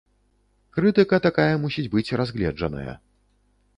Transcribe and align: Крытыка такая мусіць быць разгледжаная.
Крытыка 0.77 1.19
такая 1.27 1.47
мусіць 1.67 1.87
быць 1.97 2.15
разгледжаная. 2.23 2.93